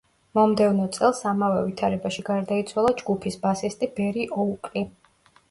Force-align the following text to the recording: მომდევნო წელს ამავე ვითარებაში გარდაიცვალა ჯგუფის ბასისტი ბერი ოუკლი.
მომდევნო 0.37 0.87
წელს 0.95 1.19
ამავე 1.31 1.59
ვითარებაში 1.65 2.23
გარდაიცვალა 2.31 2.95
ჯგუფის 3.03 3.39
ბასისტი 3.45 3.93
ბერი 4.01 4.27
ოუკლი. 4.41 4.87